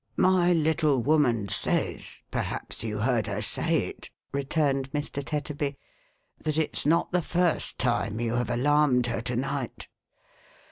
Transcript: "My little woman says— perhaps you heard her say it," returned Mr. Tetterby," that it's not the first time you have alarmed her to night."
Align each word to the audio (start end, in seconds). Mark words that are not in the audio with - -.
"My 0.17 0.51
little 0.51 0.97
woman 0.97 1.47
says— 1.47 2.21
perhaps 2.31 2.83
you 2.83 2.97
heard 2.97 3.27
her 3.27 3.39
say 3.39 3.83
it," 3.87 4.09
returned 4.31 4.91
Mr. 4.93 5.23
Tetterby," 5.23 5.75
that 6.43 6.57
it's 6.57 6.87
not 6.87 7.11
the 7.11 7.21
first 7.21 7.77
time 7.77 8.19
you 8.19 8.33
have 8.33 8.49
alarmed 8.49 9.05
her 9.05 9.21
to 9.21 9.35
night." 9.35 9.87